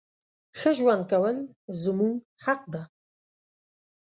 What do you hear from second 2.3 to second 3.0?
حق ده.